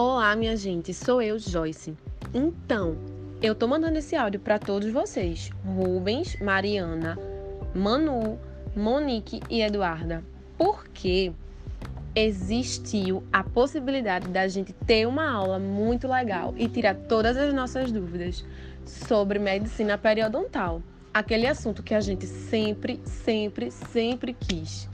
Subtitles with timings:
[0.00, 1.92] Olá, minha gente, sou eu, Joyce.
[2.32, 2.96] Então,
[3.42, 7.18] eu tô mandando esse áudio para todos vocês: Rubens, Mariana,
[7.74, 8.38] Manu,
[8.76, 10.22] Monique e Eduarda.
[10.56, 11.32] Porque
[12.14, 17.90] existiu a possibilidade da gente ter uma aula muito legal e tirar todas as nossas
[17.90, 18.44] dúvidas
[18.84, 20.80] sobre medicina periodontal,
[21.12, 24.88] aquele assunto que a gente sempre, sempre, sempre quis.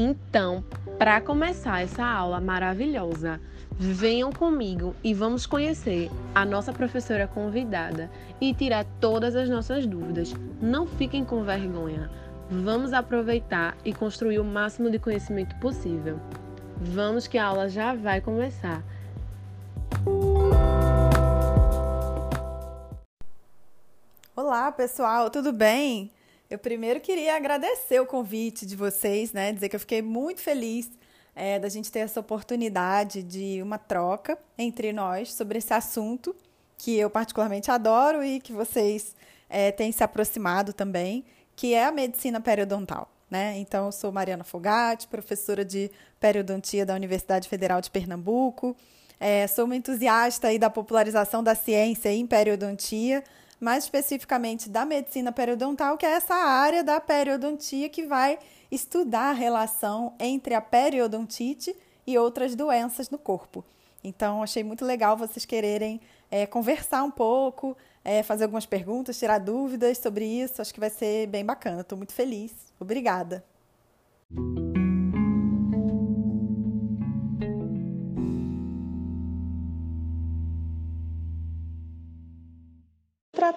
[0.00, 0.62] Então,
[0.96, 3.40] para começar essa aula maravilhosa,
[3.72, 8.08] venham comigo e vamos conhecer a nossa professora convidada
[8.40, 10.32] e tirar todas as nossas dúvidas.
[10.62, 12.08] Não fiquem com vergonha.
[12.48, 16.20] Vamos aproveitar e construir o máximo de conhecimento possível.
[16.76, 18.84] Vamos que a aula já vai começar.
[24.36, 26.12] Olá, pessoal, tudo bem?
[26.50, 29.52] Eu primeiro queria agradecer o convite de vocês, né?
[29.52, 30.90] Dizer que eu fiquei muito feliz
[31.36, 36.34] é, da gente ter essa oportunidade de uma troca entre nós sobre esse assunto
[36.78, 39.14] que eu particularmente adoro e que vocês
[39.50, 41.22] é, têm se aproximado também,
[41.54, 43.10] que é a medicina periodontal.
[43.30, 43.58] Né?
[43.58, 48.74] Então, eu sou Mariana Fogatti, professora de periodontia da Universidade Federal de Pernambuco.
[49.20, 53.22] É, sou uma entusiasta aí da popularização da ciência em periodontia,
[53.60, 58.38] mais especificamente da medicina periodontal, que é essa área da periodontia que vai
[58.70, 61.74] estudar a relação entre a periodontite
[62.06, 63.64] e outras doenças no corpo.
[64.02, 69.38] Então, achei muito legal vocês quererem é, conversar um pouco, é, fazer algumas perguntas, tirar
[69.38, 70.62] dúvidas sobre isso.
[70.62, 71.80] Acho que vai ser bem bacana.
[71.80, 72.52] Estou muito feliz.
[72.78, 73.44] Obrigada.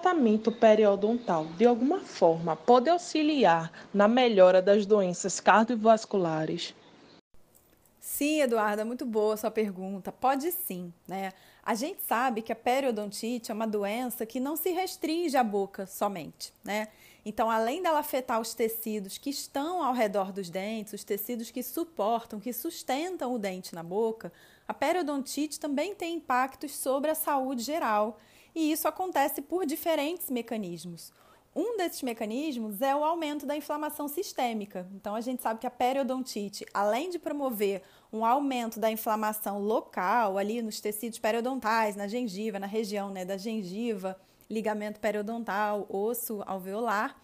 [0.02, 6.74] Tratamento periodontal, de alguma forma, pode auxiliar na melhora das doenças cardiovasculares?
[8.00, 10.10] Sim, Eduarda, muito boa sua pergunta.
[10.10, 11.32] Pode sim, né?
[11.64, 15.86] A gente sabe que a periodontite é uma doença que não se restringe à boca
[15.86, 16.88] somente, né?
[17.24, 21.62] Então, além dela afetar os tecidos que estão ao redor dos dentes, os tecidos que
[21.62, 24.32] suportam, que sustentam o dente na boca,
[24.66, 28.18] a periodontite também tem impactos sobre a saúde geral
[28.54, 31.12] e isso acontece por diferentes mecanismos.
[31.54, 34.88] Um desses mecanismos é o aumento da inflamação sistêmica.
[34.94, 40.38] Então, a gente sabe que a periodontite, além de promover um aumento da inflamação local,
[40.38, 44.18] ali nos tecidos periodontais, na gengiva, na região né, da gengiva,
[44.48, 47.20] ligamento periodontal, osso alveolar,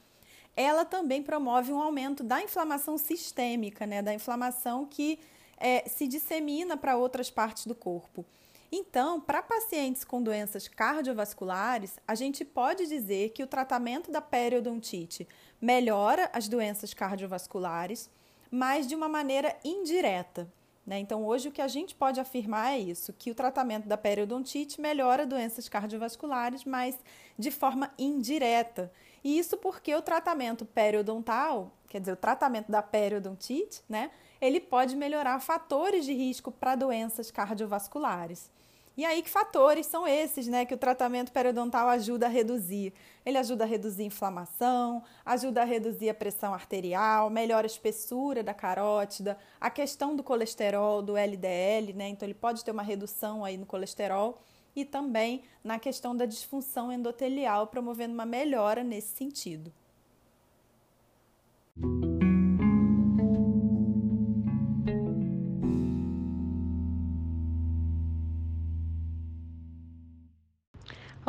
[0.55, 5.19] ela também promove um aumento da inflamação sistêmica, né, da inflamação que
[5.56, 8.27] é, se dissemina para outras partes do corpo.
[8.71, 15.27] Então, para pacientes com doenças cardiovasculares, a gente pode dizer que o tratamento da periodontite
[15.61, 18.11] melhora as doenças cardiovasculares,
[18.51, 20.53] mas de uma maneira indireta.
[20.88, 20.99] Né?
[21.00, 24.81] Então, hoje o que a gente pode afirmar é isso: que o tratamento da periodontite
[24.81, 26.99] melhora doenças cardiovasculares, mas
[27.38, 28.91] de forma indireta.
[29.22, 34.10] E isso porque o tratamento periodontal, quer dizer, o tratamento da periodontite, né,
[34.41, 38.50] ele pode melhorar fatores de risco para doenças cardiovasculares.
[38.98, 42.92] E aí, que fatores são esses, né, que o tratamento periodontal ajuda a reduzir?
[43.25, 48.42] Ele ajuda a reduzir a inflamação, ajuda a reduzir a pressão arterial, melhora a espessura
[48.42, 52.08] da carótida, a questão do colesterol, do LDL, né?
[52.08, 54.41] Então, ele pode ter uma redução aí no colesterol
[54.75, 59.72] e também na questão da disfunção endotelial, promovendo uma melhora nesse sentido.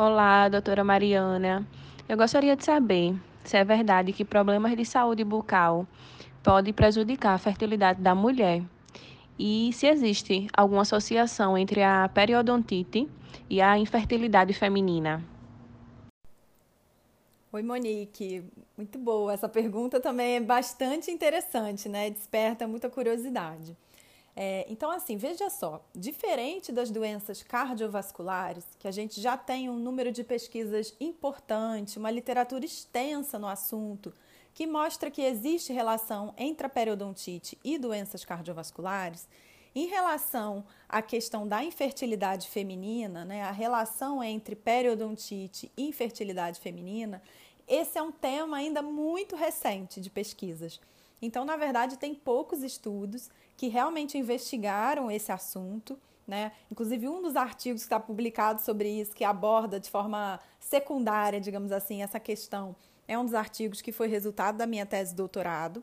[0.02, 1.68] Olá, doutora Mariana.
[2.08, 5.86] Eu gostaria de saber se é verdade que problemas de saúde bucal
[6.42, 8.62] podem prejudicar a fertilidade da mulher
[9.38, 13.10] e se existe alguma associação entre a periodontite
[13.50, 15.22] e a infertilidade feminina.
[17.52, 18.42] Oi, Monique.
[18.78, 19.34] Muito boa.
[19.34, 22.08] Essa pergunta também é bastante interessante, né?
[22.08, 23.76] Desperta muita curiosidade.
[24.42, 29.76] É, então, assim, veja só, diferente das doenças cardiovasculares, que a gente já tem um
[29.76, 34.14] número de pesquisas importante, uma literatura extensa no assunto,
[34.54, 39.28] que mostra que existe relação entre a periodontite e doenças cardiovasculares,
[39.74, 47.22] em relação à questão da infertilidade feminina, né, a relação entre periodontite e infertilidade feminina,
[47.68, 50.80] esse é um tema ainda muito recente de pesquisas.
[51.22, 55.98] Então, na verdade, tem poucos estudos que realmente investigaram esse assunto.
[56.26, 56.52] Né?
[56.70, 61.72] Inclusive, um dos artigos que está publicado sobre isso, que aborda de forma secundária, digamos
[61.72, 62.74] assim, essa questão,
[63.06, 65.82] é um dos artigos que foi resultado da minha tese de doutorado.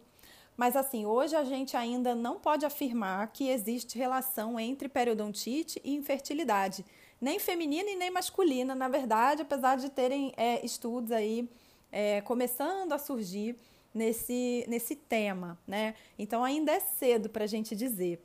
[0.56, 5.94] Mas assim, hoje a gente ainda não pode afirmar que existe relação entre periodontite e
[5.94, 6.84] infertilidade,
[7.22, 11.48] nem feminina e nem masculina, na verdade, apesar de terem é, estudos aí
[11.92, 13.56] é, começando a surgir
[13.94, 15.96] nesse, nesse tema, né?
[16.18, 18.22] Então ainda é cedo para a gente dizer.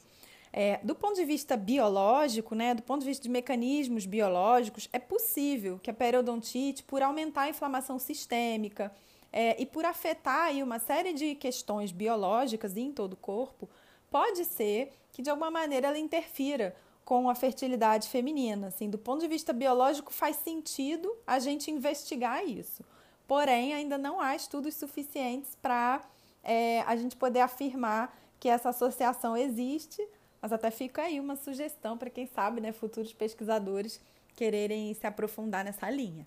[0.52, 4.98] É, do ponto de vista biológico, né, do ponto de vista de mecanismos biológicos, é
[4.98, 8.92] possível que a periodontite, por aumentar a inflamação sistêmica
[9.32, 13.66] é, e por afetar aí uma série de questões biológicas em todo o corpo,
[14.10, 18.68] pode ser que de alguma maneira ela interfira com a fertilidade feminina.
[18.68, 22.84] Assim, do ponto de vista biológico, faz sentido a gente investigar isso.
[23.32, 26.02] Porém, ainda não há estudos suficientes para
[26.44, 30.06] é, a gente poder afirmar que essa associação existe,
[30.38, 33.98] mas até fica aí uma sugestão para quem sabe, né, futuros pesquisadores
[34.36, 36.26] quererem se aprofundar nessa linha.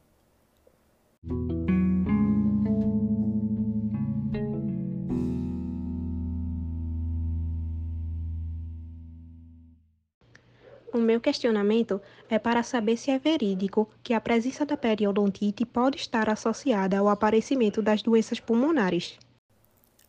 [10.95, 15.97] O meu questionamento é para saber se é verídico que a presença da periodontite pode
[15.97, 19.19] estar associada ao aparecimento das doenças pulmonares.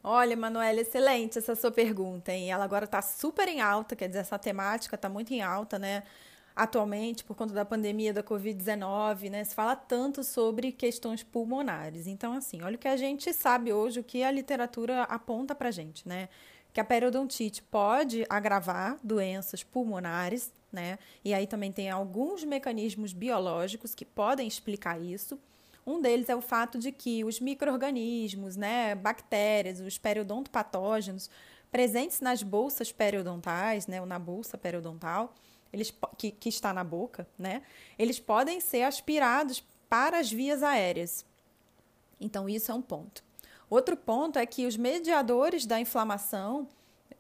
[0.01, 2.53] Olha, Manuela, excelente essa sua pergunta, hein?
[2.53, 6.05] Ela agora está super em alta, quer dizer, essa temática está muito em alta, né?
[6.55, 9.43] Atualmente, por conta da pandemia da Covid-19, né?
[9.43, 12.07] Se fala tanto sobre questões pulmonares.
[12.07, 15.73] Então, assim, olha o que a gente sabe hoje, o que a literatura aponta para
[15.73, 16.29] gente, né?
[16.73, 20.99] Que a periodontite pode agravar doenças pulmonares, né?
[21.25, 25.41] E aí também tem alguns mecanismos biológicos que podem explicar isso.
[25.87, 31.31] Um deles é o fato de que os micro-organismos, né, bactérias, os periodontopatógenos
[31.71, 35.35] presentes nas bolsas periodontais, né, ou na bolsa periodontal,
[35.73, 37.63] eles, que, que está na boca, né,
[37.99, 41.25] eles podem ser aspirados para as vias aéreas.
[42.21, 43.25] Então, isso é um ponto.
[43.71, 46.69] Outro ponto é que os mediadores da inflamação,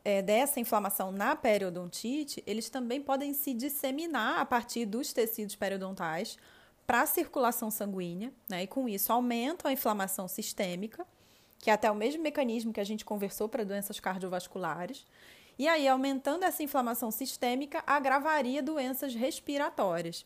[0.04, 6.36] é, dessa inflamação na periodontite, eles também podem se disseminar a partir dos tecidos periodontais,
[6.86, 8.62] para a circulação sanguínea, né?
[8.62, 11.04] E com isso aumenta a inflamação sistêmica,
[11.58, 15.04] que é até o mesmo mecanismo que a gente conversou para doenças cardiovasculares.
[15.58, 20.24] E aí, aumentando essa inflamação sistêmica, agravaria doenças respiratórias.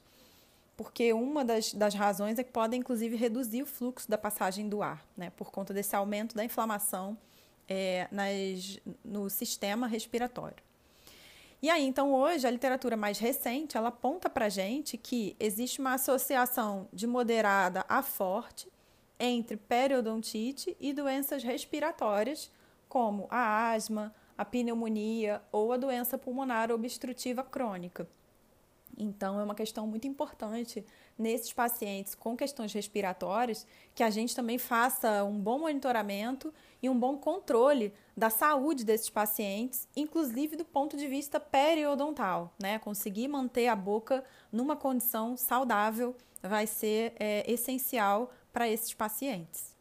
[0.76, 4.82] Porque uma das, das razões é que podem, inclusive, reduzir o fluxo da passagem do
[4.82, 5.30] ar, né?
[5.30, 7.16] Por conta desse aumento da inflamação
[7.70, 10.56] é, nas, no sistema respiratório.
[11.62, 15.94] E aí, então, hoje, a literatura mais recente, ela aponta para gente que existe uma
[15.94, 18.66] associação de moderada a forte
[19.18, 22.50] entre periodontite e doenças respiratórias,
[22.88, 28.08] como a asma, a pneumonia ou a doença pulmonar obstrutiva crônica.
[28.96, 30.84] Então, é uma questão muito importante
[31.20, 36.52] nesses pacientes com questões respiratórias que a gente também faça um bom monitoramento
[36.82, 42.78] e um bom controle da saúde desses pacientes, inclusive do ponto de vista periodontal, né?
[42.78, 49.76] Conseguir manter a boca numa condição saudável vai ser é, essencial para esses pacientes.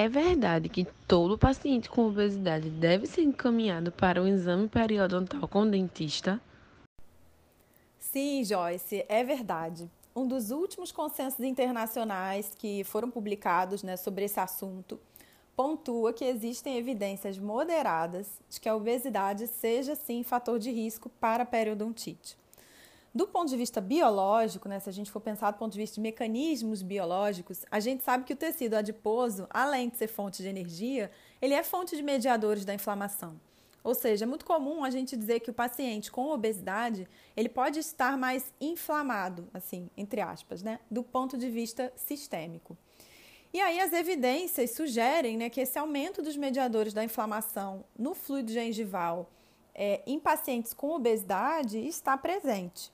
[0.00, 5.68] É verdade que todo paciente com obesidade deve ser encaminhado para um exame periodontal com
[5.68, 6.40] dentista?
[7.98, 9.90] Sim, Joyce, é verdade.
[10.16, 14.98] Um dos últimos consensos internacionais que foram publicados né, sobre esse assunto
[15.54, 21.42] pontua que existem evidências moderadas de que a obesidade seja sim fator de risco para
[21.42, 22.39] a periodontite.
[23.12, 25.96] Do ponto de vista biológico, né, se a gente for pensar do ponto de vista
[25.96, 30.48] de mecanismos biológicos, a gente sabe que o tecido adiposo, além de ser fonte de
[30.48, 31.10] energia,
[31.42, 33.40] ele é fonte de mediadores da inflamação.
[33.82, 37.80] Ou seja, é muito comum a gente dizer que o paciente com obesidade, ele pode
[37.80, 42.76] estar mais inflamado, assim, entre aspas, né, do ponto de vista sistêmico.
[43.52, 48.52] E aí as evidências sugerem né, que esse aumento dos mediadores da inflamação no fluido
[48.52, 49.28] gengival
[49.74, 52.92] é, em pacientes com obesidade está presente.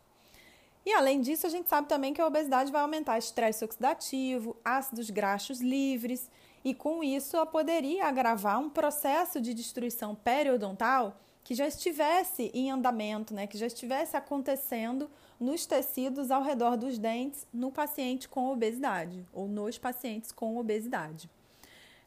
[0.87, 5.11] E além disso, a gente sabe também que a obesidade vai aumentar estresse oxidativo, ácidos
[5.11, 6.31] graxos livres,
[6.65, 12.71] e com isso ela poderia agravar um processo de destruição periodontal que já estivesse em
[12.71, 18.49] andamento, né, que já estivesse acontecendo nos tecidos ao redor dos dentes no paciente com
[18.49, 21.29] obesidade ou nos pacientes com obesidade.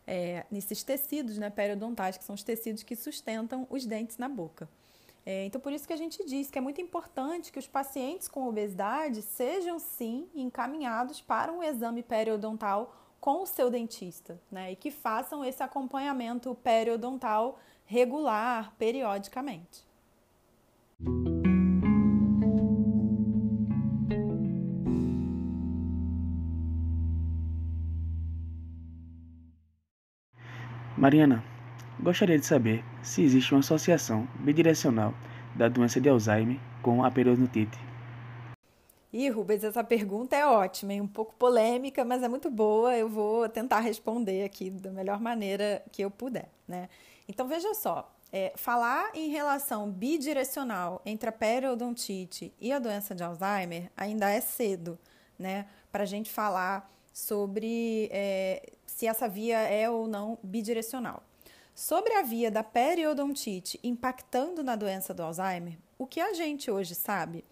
[0.08, 4.70] É, nesses tecidos né, periodontais, que são os tecidos que sustentam os dentes na boca.
[5.32, 8.28] É, então, por isso que a gente diz que é muito importante que os pacientes
[8.28, 14.72] com obesidade sejam, sim, encaminhados para um exame periodontal com o seu dentista, né?
[14.72, 19.86] E que façam esse acompanhamento periodontal regular, periodicamente.
[30.98, 31.44] Mariana,
[32.02, 35.14] gostaria de saber se existe uma associação bidirecional
[35.56, 37.78] da doença de Alzheimer com a periodontite.
[39.12, 42.96] Ih, Rubens, essa pergunta é ótima, um pouco polêmica, mas é muito boa.
[42.96, 46.88] Eu vou tentar responder aqui da melhor maneira que eu puder, né?
[47.28, 53.24] Então, veja só, é, falar em relação bidirecional entre a periodontite e a doença de
[53.24, 54.98] Alzheimer ainda é cedo,
[55.38, 55.66] né?
[55.92, 61.24] Para a gente falar sobre é, se essa via é ou não bidirecional.
[61.80, 66.94] Sobre a via da periodontite impactando na doença do Alzheimer, o que a gente hoje
[66.94, 67.46] sabe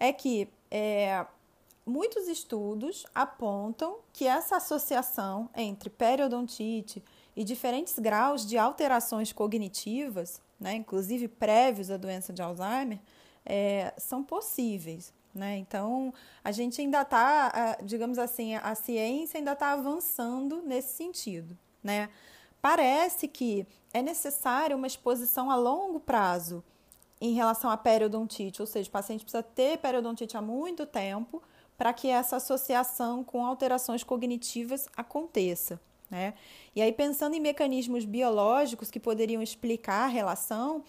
[0.00, 1.26] é que é,
[1.84, 7.04] muitos estudos apontam que essa associação entre periodontite
[7.36, 12.98] e diferentes graus de alterações cognitivas, né, inclusive prévios à doença de Alzheimer,
[13.44, 15.12] é, são possíveis.
[15.34, 15.58] Né?
[15.58, 21.54] Então, a gente ainda está, digamos assim, a ciência ainda está avançando nesse sentido.
[21.82, 22.08] Né?
[22.64, 26.64] Parece que é necessária uma exposição a longo prazo
[27.20, 31.42] em relação à periodontite, ou seja, o paciente precisa ter periodontite há muito tempo
[31.76, 35.78] para que essa associação com alterações cognitivas aconteça.
[36.10, 36.32] Né?
[36.74, 40.82] E aí, pensando em mecanismos biológicos que poderiam explicar a relação,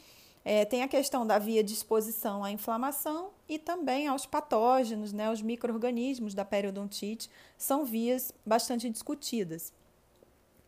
[0.46, 5.30] é, tem a questão da via de exposição à inflamação e também aos patógenos, né?
[5.30, 9.74] os micro-organismos da periodontite, são vias bastante discutidas.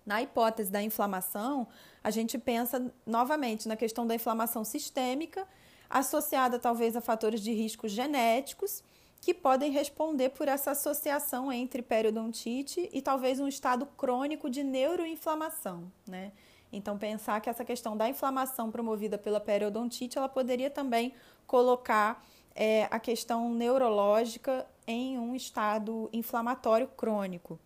[0.08, 1.68] Na hipótese da inflamação,
[2.02, 5.46] a gente pensa novamente na questão da inflamação sistêmica,
[5.90, 8.82] associada talvez a fatores de risco genéticos,
[9.20, 15.92] que podem responder por essa associação entre periodontite e talvez um estado crônico de neuroinflamação,
[16.08, 16.32] né?
[16.72, 21.14] Então, pensar que essa questão da inflamação promovida pela periodontite, ela poderia também
[21.46, 27.60] colocar é, a questão neurológica em um estado inflamatório crônico.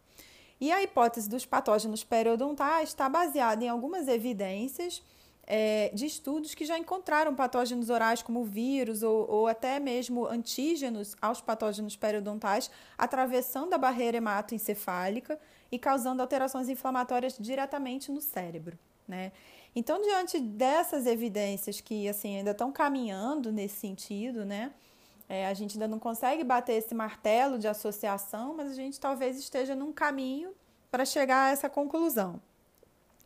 [0.61, 5.01] E a hipótese dos patógenos periodontais está baseada em algumas evidências
[5.47, 11.15] é, de estudos que já encontraram patógenos orais como vírus ou, ou, até mesmo antígenos
[11.19, 15.39] aos patógenos periodontais atravessando a barreira hematoencefálica
[15.71, 18.77] e causando alterações inflamatórias diretamente no cérebro.
[19.07, 19.31] Né?
[19.75, 24.71] Então, diante dessas evidências que assim ainda estão caminhando nesse sentido, né?
[25.33, 29.39] É, a gente ainda não consegue bater esse martelo de associação, mas a gente talvez
[29.39, 30.51] esteja num caminho
[30.91, 32.41] para chegar a essa conclusão.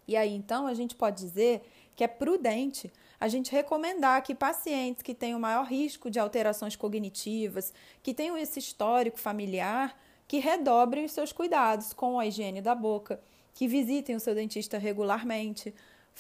[0.08, 5.02] E aí, então, a gente pode dizer que é prudente a gente recomendar que pacientes
[5.02, 9.98] que têm o maior risco de alterações cognitivas, que tenham esse histórico familiar,
[10.28, 13.20] que redobrem os seus cuidados com a higiene da boca,
[13.52, 15.74] que visitem o seu dentista regularmente,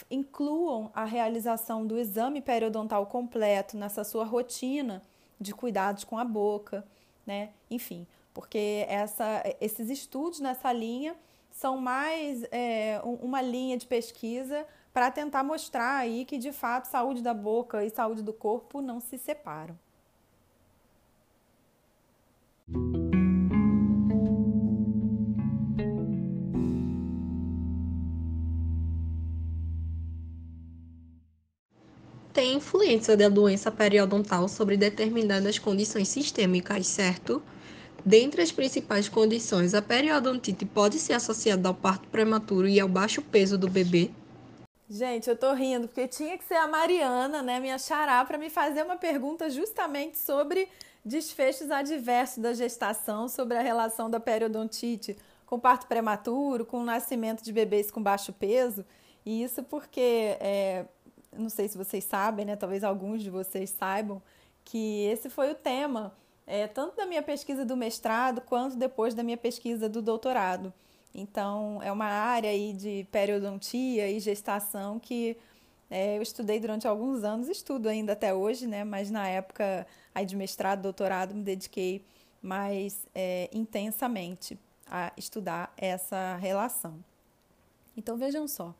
[0.09, 5.03] incluam a realização do exame periodontal completo nessa sua rotina
[5.39, 6.85] de cuidados com a boca,
[7.25, 7.51] né?
[7.69, 11.15] Enfim, porque essa, esses estudos nessa linha
[11.51, 17.21] são mais é, uma linha de pesquisa para tentar mostrar aí que de fato saúde
[17.21, 19.77] da boca e saúde do corpo não se separam.
[32.35, 37.41] Tem influência da doença periodontal sobre determinadas condições sistêmicas, certo?
[38.05, 43.21] Dentre as principais condições, a periodontite pode ser associada ao parto prematuro e ao baixo
[43.21, 44.11] peso do bebê?
[44.89, 48.49] Gente, eu tô rindo porque tinha que ser a Mariana, né, minha xará, para me
[48.49, 50.67] fazer uma pergunta justamente sobre
[51.05, 55.15] desfechos adversos da gestação, sobre a relação da periodontite
[55.45, 58.85] com parto prematuro, com o nascimento de bebês com baixo peso.
[59.25, 60.85] E isso porque é,
[61.37, 62.55] não sei se vocês sabem, né?
[62.55, 64.21] Talvez alguns de vocês saibam
[64.63, 66.13] que esse foi o tema
[66.47, 70.73] é, tanto da minha pesquisa do mestrado quanto depois da minha pesquisa do doutorado.
[71.13, 75.37] Então, é uma área aí de periodontia e gestação que
[75.89, 78.83] é, eu estudei durante alguns anos, estudo ainda até hoje, né?
[78.83, 82.03] Mas na época aí de mestrado, doutorado, me dediquei
[82.41, 87.03] mais é, intensamente a estudar essa relação.
[87.97, 88.73] Então, vejam só.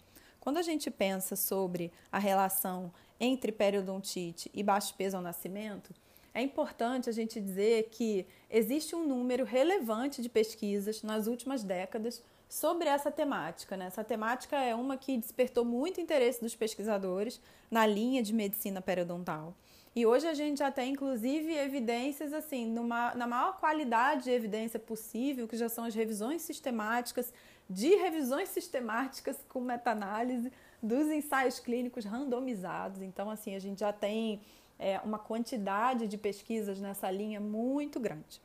[0.46, 5.92] Quando a gente pensa sobre a relação entre periodontite e baixo peso ao nascimento,
[6.36, 12.22] é importante a gente dizer que existe um número relevante de pesquisas nas últimas décadas
[12.48, 13.75] sobre essa temática.
[13.75, 13.88] Né?
[13.88, 19.56] Essa temática é uma que despertou muito interesse dos pesquisadores na linha de medicina periodontal.
[19.96, 24.78] E hoje a gente já tem, inclusive, evidências assim, numa, na maior qualidade de evidência
[24.78, 27.34] possível, que já são as revisões sistemáticas
[27.69, 33.01] de revisões sistemáticas com meta-análise dos ensaios clínicos randomizados.
[33.01, 34.41] Então, assim, a gente já tem
[34.77, 38.41] é, uma quantidade de pesquisas nessa linha muito grande.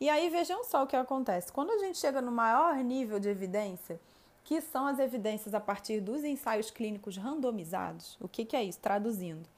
[0.00, 1.52] E aí vejam só o que acontece.
[1.52, 4.00] Quando a gente chega no maior nível de evidência,
[4.44, 8.16] que são as evidências a partir dos ensaios clínicos randomizados.
[8.20, 8.78] O que, que é isso?
[8.78, 9.48] Traduzindo.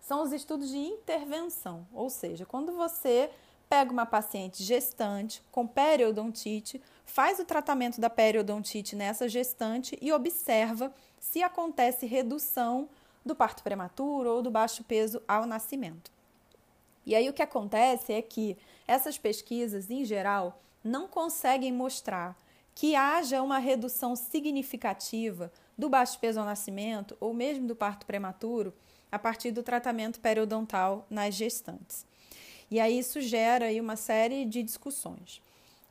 [0.00, 3.28] São os estudos de intervenção, ou seja, quando você
[3.76, 10.90] pega uma paciente gestante com periodontite, faz o tratamento da periodontite nessa gestante e observa
[11.20, 12.88] se acontece redução
[13.22, 16.10] do parto prematuro ou do baixo peso ao nascimento.
[17.04, 18.56] E aí o que acontece é que
[18.88, 22.34] essas pesquisas, em geral, não conseguem mostrar
[22.74, 28.72] que haja uma redução significativa do baixo peso ao nascimento ou mesmo do parto prematuro
[29.12, 32.06] a partir do tratamento periodontal nas gestantes.
[32.70, 35.40] E aí isso gera aí uma série de discussões.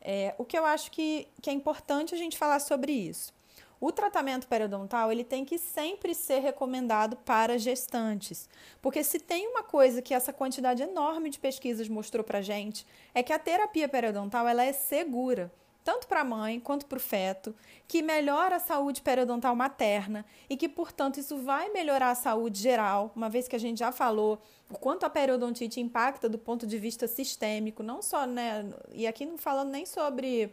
[0.02, 3.34] É, o que eu acho que, que é importante a gente falar sobre isso.
[3.80, 8.50] O tratamento periodontal ele tem que sempre ser recomendado para gestantes,
[8.82, 13.22] porque se tem uma coisa que essa quantidade enorme de pesquisas mostrou para gente é
[13.22, 15.52] que a terapia periodontal ela é segura
[15.86, 17.56] tanto para a mãe quanto para o feto,
[17.88, 23.12] que melhora a saúde periodontal materna e que, portanto, isso vai melhorar a saúde geral,
[23.16, 26.80] uma vez que a gente já falou o quanto a periodontite impacta do ponto de
[26.80, 30.52] vista sistêmico, não só, né, e aqui não falando nem sobre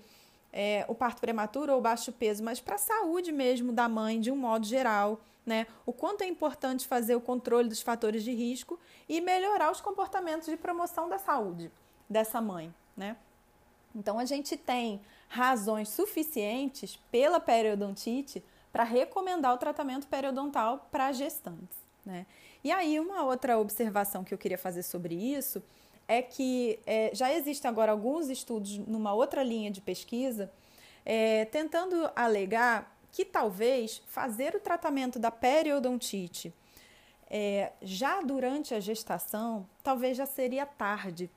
[0.52, 4.30] é, o parto prematuro ou baixo peso, mas para a saúde mesmo da mãe de
[4.30, 5.66] um modo geral, né?
[5.86, 10.46] O quanto é importante fazer o controle dos fatores de risco e melhorar os comportamentos
[10.46, 11.72] de promoção da saúde
[12.08, 13.16] dessa mãe, né?
[13.94, 15.00] Então a gente tem
[15.32, 21.78] razões suficientes pela periodontite para recomendar o tratamento periodontal para gestantes.
[22.04, 22.26] Né?
[22.62, 25.62] E aí, uma outra observação que eu queria fazer sobre isso
[26.06, 30.52] é que é, já existem agora alguns estudos numa outra linha de pesquisa
[31.02, 36.52] é, tentando alegar que talvez fazer o tratamento da periodontite
[37.30, 41.30] é, já durante a gestação talvez já seria tarde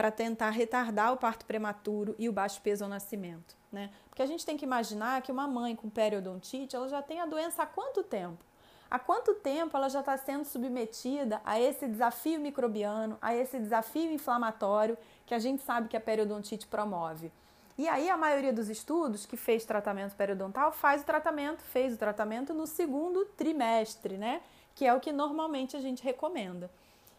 [0.00, 3.90] para tentar retardar o parto prematuro e o baixo peso ao nascimento, né?
[4.08, 7.26] Porque a gente tem que imaginar que uma mãe com periodontite, ela já tem a
[7.26, 8.42] doença há quanto tempo?
[8.90, 14.10] Há quanto tempo ela já está sendo submetida a esse desafio microbiano, a esse desafio
[14.10, 17.30] inflamatório que a gente sabe que a periodontite promove?
[17.76, 21.98] E aí a maioria dos estudos que fez tratamento periodontal faz o tratamento, fez o
[21.98, 24.40] tratamento no segundo trimestre, né?
[24.74, 26.70] Que é o que normalmente a gente recomenda.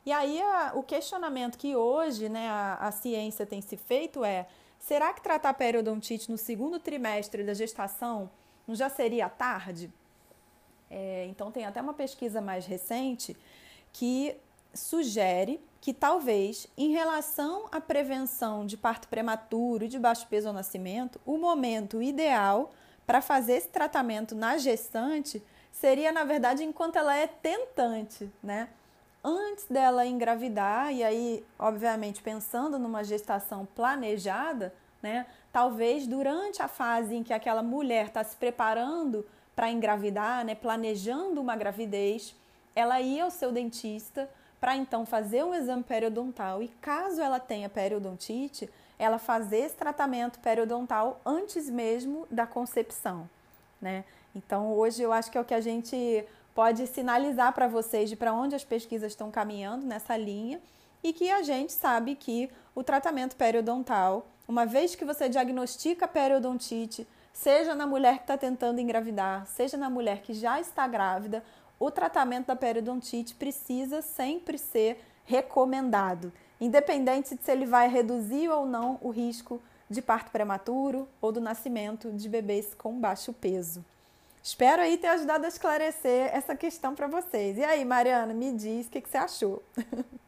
[0.06, 4.48] E aí a, o questionamento que hoje né, a, a ciência tem se feito é:
[4.80, 8.30] será que tratar periodontite no segundo trimestre da gestação
[8.68, 9.92] não já seria tarde?
[10.90, 13.38] É, então tem até uma pesquisa mais recente
[13.94, 14.36] que
[14.74, 20.54] sugere que talvez, em relação à prevenção de parto prematuro e de baixo peso ao
[20.54, 22.72] nascimento, o momento ideal
[23.06, 28.70] para fazer esse tratamento na gestante seria, na verdade, enquanto ela é tentante, né?
[29.24, 35.26] Antes dela engravidar, e aí, obviamente, pensando numa gestação planejada, né?
[35.52, 40.56] Talvez durante a fase em que aquela mulher está se preparando para engravidar, né?
[40.56, 42.36] Planejando uma gravidez,
[42.76, 44.30] ela ia ao seu dentista
[44.60, 50.40] para então fazer um exame periodontal e caso ela tenha periodontite, ela fazer esse tratamento
[50.40, 53.28] periodontal antes mesmo da concepção,
[53.82, 54.06] né?
[54.36, 58.16] Então, hoje eu acho que é o que a gente pode sinalizar para vocês de
[58.16, 60.62] para onde as pesquisas estão caminhando nessa linha
[61.04, 67.08] e que a gente sabe que o tratamento periodontal, uma vez que você diagnostica periodontite,
[67.34, 71.44] seja na mulher que está tentando engravidar, seja na mulher que já está grávida,
[71.80, 78.66] o tratamento da periodontite precisa sempre ser recomendado, independente de se ele vai reduzir ou
[78.66, 83.84] não o risco de parto prematuro ou do nascimento de bebês com baixo peso.
[84.44, 87.58] Espero aí ter ajudado a esclarecer essa questão para vocês.
[87.58, 89.64] E aí, Mariana, me diz o que, que você achou.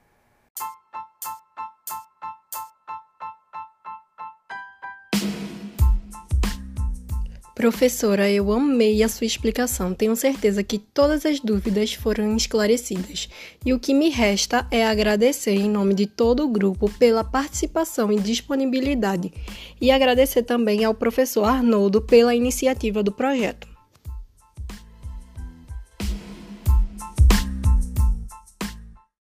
[7.55, 9.93] Professora, eu amei a sua explicação.
[9.93, 13.29] Tenho certeza que todas as dúvidas foram esclarecidas.
[13.65, 18.11] E o que me resta é agradecer em nome de todo o grupo pela participação
[18.11, 19.31] e disponibilidade.
[19.79, 23.72] E agradecer também ao professor Arnoldo pela iniciativa do projeto.